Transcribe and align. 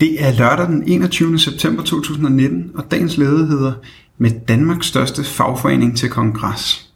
Det 0.00 0.24
er 0.24 0.32
lørdag 0.32 0.66
den 0.66 0.82
21. 0.86 1.38
september 1.38 1.82
2019, 1.82 2.70
og 2.74 2.90
dagens 2.90 3.16
leder 3.16 3.46
hedder 3.46 3.72
med 4.18 4.30
Danmarks 4.48 4.86
største 4.86 5.24
fagforening 5.24 5.96
til 5.96 6.10
kongres. 6.10 6.90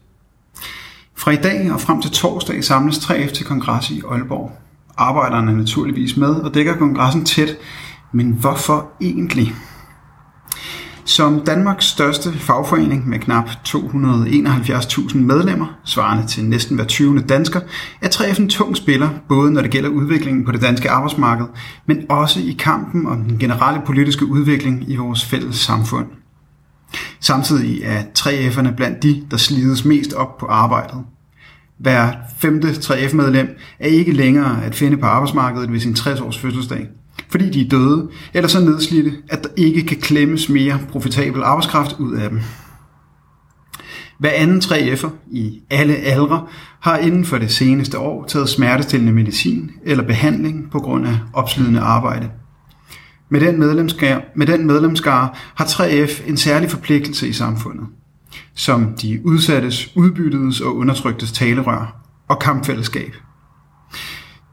Fra 1.16 1.30
i 1.30 1.36
dag 1.36 1.72
og 1.72 1.80
frem 1.80 2.02
til 2.02 2.10
torsdag 2.10 2.64
samles 2.64 2.98
3F 2.98 3.32
til 3.32 3.46
kongres 3.46 3.90
i 3.90 4.02
Aalborg. 4.10 4.52
Arbejderne 4.96 5.50
er 5.50 5.56
naturligvis 5.56 6.16
med 6.16 6.28
og 6.28 6.54
dækker 6.54 6.76
kongressen 6.76 7.24
tæt, 7.24 7.56
men 8.12 8.30
hvorfor 8.40 8.88
egentlig? 9.00 9.54
Som 11.04 11.40
Danmarks 11.44 11.84
største 11.84 12.32
fagforening 12.32 13.08
med 13.08 13.18
knap 13.18 13.48
271.000 13.68 15.16
medlemmer, 15.16 15.66
svarende 15.84 16.26
til 16.26 16.44
næsten 16.44 16.76
hver 16.76 16.84
20. 16.84 17.20
dansker, 17.20 17.60
er 18.02 18.08
3F 18.08 18.40
en 18.40 18.48
tung 18.48 18.76
spiller, 18.76 19.08
både 19.28 19.52
når 19.52 19.62
det 19.62 19.70
gælder 19.70 19.88
udviklingen 19.88 20.44
på 20.44 20.52
det 20.52 20.62
danske 20.62 20.90
arbejdsmarked, 20.90 21.46
men 21.86 22.06
også 22.08 22.40
i 22.40 22.56
kampen 22.58 23.06
om 23.06 23.24
den 23.24 23.38
generelle 23.38 23.80
politiske 23.86 24.26
udvikling 24.26 24.90
i 24.90 24.96
vores 24.96 25.24
fælles 25.24 25.56
samfund. 25.56 26.06
Samtidig 27.20 27.82
er 27.84 28.02
3F'erne 28.18 28.74
blandt 28.74 29.02
de, 29.02 29.22
der 29.30 29.36
slides 29.36 29.84
mest 29.84 30.12
op 30.12 30.38
på 30.38 30.46
arbejdet. 30.46 30.98
Hver 31.78 32.12
femte 32.38 32.68
3F-medlem 32.68 33.48
er 33.78 33.88
ikke 33.88 34.12
længere 34.12 34.64
at 34.64 34.74
finde 34.74 34.96
på 34.96 35.06
arbejdsmarkedet 35.06 35.72
ved 35.72 35.80
sin 35.80 35.94
60-års 35.94 36.38
fødselsdag– 36.38 36.88
fordi 37.30 37.50
de 37.50 37.60
er 37.60 37.68
døde, 37.68 38.08
eller 38.34 38.48
så 38.48 38.60
nedslidte, 38.60 39.12
at 39.28 39.42
der 39.44 39.50
ikke 39.56 39.82
kan 39.82 39.96
klemmes 40.00 40.48
mere 40.48 40.78
profitabel 40.88 41.42
arbejdskraft 41.42 41.96
ud 41.98 42.14
af 42.16 42.30
dem. 42.30 42.40
Hver 44.18 44.30
anden 44.30 44.58
3F'er 44.60 45.08
i 45.30 45.60
alle 45.70 45.96
aldre 45.96 46.46
har 46.80 46.96
inden 46.96 47.24
for 47.24 47.38
det 47.38 47.50
seneste 47.50 47.98
år 47.98 48.24
taget 48.24 48.48
smertestillende 48.48 49.12
medicin 49.12 49.70
eller 49.84 50.04
behandling 50.04 50.70
på 50.70 50.78
grund 50.78 51.06
af 51.06 51.18
opslidende 51.32 51.80
arbejde. 51.80 52.30
Med 53.28 53.40
den, 53.40 53.58
medlemskare, 53.58 54.20
med 54.36 54.46
den 54.46 54.66
medlemskare 54.66 55.28
har 55.54 55.64
3F 55.64 56.28
en 56.28 56.36
særlig 56.36 56.70
forpligtelse 56.70 57.28
i 57.28 57.32
samfundet, 57.32 57.86
som 58.54 58.94
de 59.02 59.20
udsattes, 59.24 59.96
udbyttedes 59.96 60.60
og 60.60 60.76
undertryktes 60.76 61.32
talerør 61.32 62.02
og 62.28 62.38
kampfællesskab– 62.38 63.14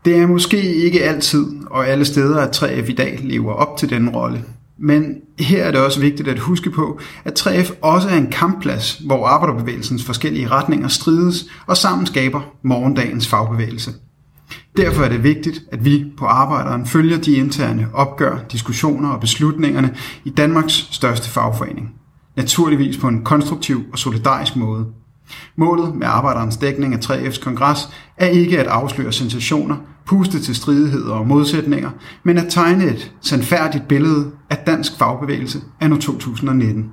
det 0.08 0.18
er 0.18 0.28
måske 0.28 0.74
ikke 0.76 1.04
altid 1.04 1.46
og 1.66 1.88
alle 1.88 2.06
steder, 2.06 2.42
at 2.42 2.64
3F 2.64 2.90
i 2.90 2.94
dag 2.94 3.20
lever 3.24 3.54
op 3.54 3.78
til 3.78 3.90
den 3.90 4.10
rolle. 4.10 4.44
Men 4.78 5.16
her 5.40 5.64
er 5.64 5.72
det 5.72 5.80
også 5.80 6.00
vigtigt 6.00 6.28
at 6.28 6.40
huske 6.40 6.70
på, 6.70 7.00
at 7.26 7.40
3F 7.48 7.74
også 7.82 8.10
er 8.10 8.18
en 8.18 8.32
kampplads, 8.32 9.02
hvor 9.06 9.28
arbejderbevægelsens 9.28 10.04
forskellige 10.04 10.48
retninger 10.48 10.88
strides 10.88 11.46
og 11.66 11.78
sammen 11.78 12.06
skaber 12.06 12.42
morgendagens 12.64 13.28
fagbevægelse. 13.28 13.92
Derfor 14.78 15.04
er 15.04 15.10
det 15.10 15.24
vigtigt, 15.24 15.62
at 15.72 15.86
vi 15.86 16.06
på 16.18 16.26
arbejderen 16.26 16.86
følger 16.86 17.18
de 17.18 17.34
interne 17.34 17.88
opgør, 17.94 18.38
diskussioner 18.52 19.10
og 19.10 19.20
beslutningerne 19.20 19.96
i 20.24 20.30
Danmarks 20.30 20.88
største 20.92 21.30
fagforening. 21.30 21.94
Naturligvis 22.36 22.98
på 22.98 23.08
en 23.08 23.24
konstruktiv 23.24 23.84
og 23.92 24.00
solidarisk 24.00 24.56
måde. 24.56 24.86
Målet 25.56 25.96
med 25.96 26.08
arbejderens 26.08 26.58
dækning 26.58 26.94
af 26.94 26.98
3F's 26.98 27.44
kongres 27.44 27.90
er 28.18 28.28
ikke 28.28 28.60
at 28.60 28.68
afsløre 28.68 29.12
sensationer, 29.12 29.76
puste 30.08 30.42
til 30.42 30.56
stridigheder 30.56 31.14
og 31.14 31.28
modsætninger, 31.28 31.92
men 32.24 32.38
at 32.38 32.46
tegne 32.50 32.86
et 32.86 33.14
sandfærdigt 33.22 33.88
billede 33.88 34.32
af 34.50 34.58
dansk 34.58 34.98
fagbevægelse 34.98 35.62
anno 35.82 35.98
2019. 35.98 36.92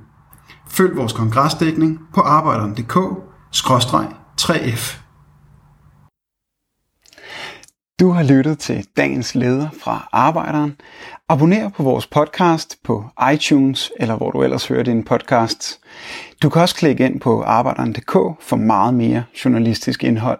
Følg 0.69 0.97
vores 0.97 1.13
kongresdækning 1.13 1.99
på 2.13 2.21
arbejderen.dk-3F. 2.21 4.97
Du 7.99 8.09
har 8.09 8.23
lyttet 8.23 8.59
til 8.59 8.85
dagens 8.97 9.35
leder 9.35 9.69
fra 9.83 10.09
Arbejderen. 10.11 10.75
Abonner 11.29 11.69
på 11.69 11.83
vores 11.83 12.07
podcast 12.07 12.77
på 12.83 13.05
iTunes, 13.33 13.91
eller 13.99 14.17
hvor 14.17 14.31
du 14.31 14.43
ellers 14.43 14.67
hører 14.67 14.83
din 14.83 15.03
podcast. 15.03 15.79
Du 16.41 16.49
kan 16.49 16.61
også 16.61 16.75
klikke 16.75 17.05
ind 17.05 17.19
på 17.19 17.43
arbejderen.dk 17.43 18.13
for 18.41 18.55
meget 18.55 18.93
mere 18.93 19.23
journalistisk 19.45 20.03
indhold. 20.03 20.39